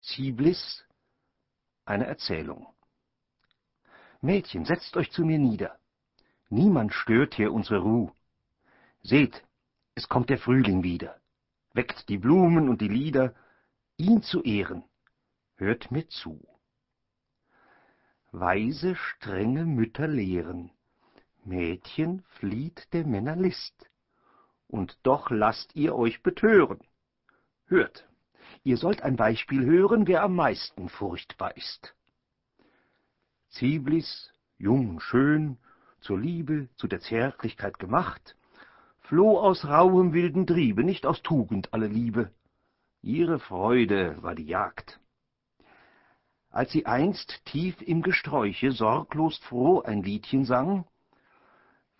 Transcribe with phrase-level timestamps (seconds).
[0.00, 0.84] Ziblis,
[1.84, 2.66] eine Erzählung.
[4.20, 5.78] Mädchen, setzt euch zu mir nieder.
[6.50, 8.10] Niemand stört hier unsere Ruh.
[9.02, 9.44] Seht,
[9.94, 11.20] es kommt der Frühling wieder,
[11.72, 13.34] weckt die Blumen und die Lieder,
[13.96, 14.84] ihn zu ehren.
[15.56, 16.46] Hört mir zu.
[18.30, 20.70] Weise, strenge Mütter lehren,
[21.44, 23.90] Mädchen flieht der Männer List,
[24.66, 26.80] und doch lasst ihr euch betören.
[27.66, 28.06] Hört,
[28.64, 31.94] Ihr sollt ein Beispiel hören, wer am meisten furchtbar ist.
[33.48, 35.58] Ziblis, jung und schön,
[36.00, 38.36] zur Liebe, zu der Zärtlichkeit gemacht,
[39.00, 42.30] floh aus rauhem wilden Triebe, nicht aus Tugend alle Liebe.
[43.00, 45.00] Ihre Freude war die Jagd.
[46.50, 50.86] Als sie einst tief im Gesträuche sorglos froh ein Liedchen sang,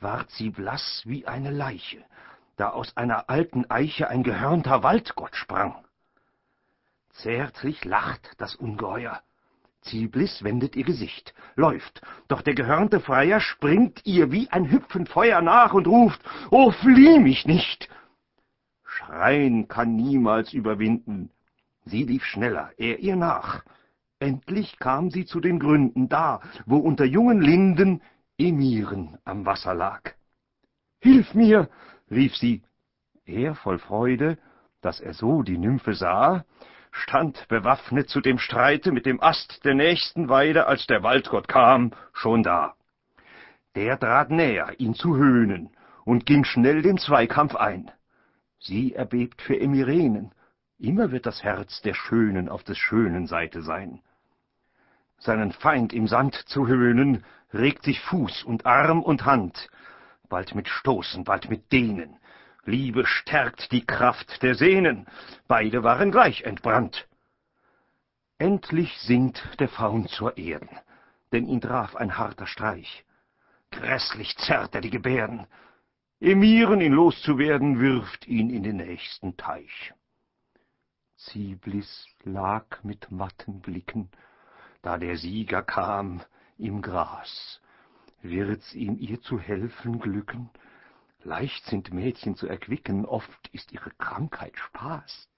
[0.00, 2.04] ward sie blass wie eine Leiche,
[2.56, 5.84] da aus einer alten Eiche ein gehörnter Waldgott sprang.
[7.18, 9.20] Zärtlich lacht das Ungeheuer.
[9.82, 15.40] Ziblis wendet ihr Gesicht, läuft, doch der gehörnte Freier springt ihr wie ein hüpfend Feuer
[15.40, 17.88] nach und ruft, »O, flieh mich nicht!«
[18.84, 21.30] Schreien kann niemals überwinden.
[21.84, 23.64] Sie lief schneller, er ihr nach.
[24.20, 28.00] Endlich kam sie zu den Gründen, da, wo unter jungen Linden
[28.36, 30.14] Emiren am Wasser lag.
[31.00, 31.68] »Hilf mir!«
[32.10, 32.62] rief sie.
[33.24, 34.38] Er voll Freude,
[34.80, 36.44] dass er so die Nymphe sah,
[36.90, 41.92] stand bewaffnet zu dem Streite mit dem Ast der nächsten Weide, als der Waldgott kam,
[42.12, 42.74] schon da.
[43.74, 45.70] Der trat näher, ihn zu höhnen,
[46.04, 47.90] und ging schnell den Zweikampf ein.
[48.60, 50.32] Sie erbebt für Emirenen,
[50.78, 54.00] immer wird das Herz der Schönen auf des Schönen Seite sein.
[55.18, 59.68] Seinen Feind im Sand zu höhnen, regt sich Fuß und Arm und Hand,
[60.28, 62.18] bald mit Stoßen, bald mit Dehnen,
[62.68, 65.06] Liebe stärkt die Kraft der Sehnen,
[65.46, 67.08] beide waren gleich entbrannt.
[68.36, 70.68] Endlich sinkt der Faun zur Erden,
[71.32, 73.06] denn ihn traf ein harter Streich.
[73.70, 75.46] Grässlich zerrt er die Gebärden.
[76.20, 79.94] Emiren, ihn loszuwerden, wirft ihn in den nächsten Teich.
[81.16, 84.10] Ziblis lag mit matten Blicken,
[84.82, 86.22] da der Sieger kam,
[86.58, 87.60] im Gras.
[88.20, 90.50] Wird's ihm ihr zu helfen glücken?
[91.24, 95.28] Leicht sind Mädchen zu erquicken, oft ist ihre Krankheit Spaß.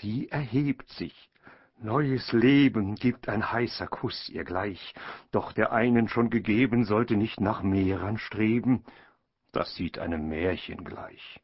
[0.00, 1.30] Sie erhebt sich,
[1.78, 4.94] neues Leben gibt ein heißer Kuss ihr gleich,
[5.32, 8.84] doch der einen schon gegeben sollte nicht nach Mehrern streben,
[9.50, 11.40] das sieht einem Märchen gleich.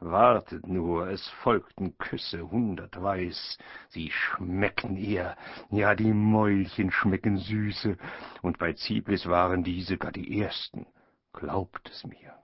[0.00, 3.56] Wartet nur, es folgten Küsse hundertweis,
[3.88, 5.36] sie schmeckten ihr,
[5.70, 7.96] ja, die Mäulchen schmecken süße,
[8.42, 10.86] und bei Ziblis waren diese gar die ersten,
[11.32, 12.34] glaubt es mir.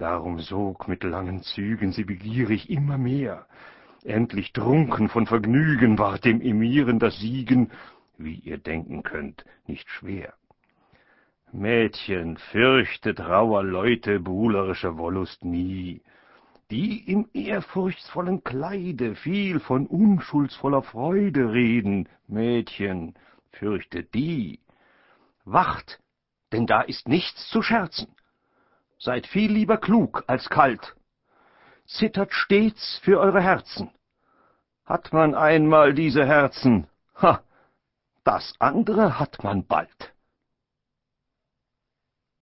[0.00, 3.44] Darum sog mit langen Zügen sie begierig immer mehr.
[4.02, 7.70] Endlich trunken von Vergnügen ward dem Emiren das Siegen,
[8.16, 10.32] wie ihr denken könnt, nicht schwer.
[11.52, 16.00] Mädchen, fürchtet rauer Leute buhlerische Wollust nie,
[16.70, 23.16] die im ehrfurchtsvollen Kleide viel von unschuldsvoller Freude reden, Mädchen,
[23.52, 24.60] fürchtet die.
[25.44, 26.00] Wacht,
[26.52, 28.08] denn da ist nichts zu scherzen.
[29.00, 30.94] Seid viel lieber klug als kalt.
[31.86, 33.90] Zittert stets für eure Herzen.
[34.84, 37.42] Hat man einmal diese Herzen, ha,
[38.24, 40.12] das andere hat man bald.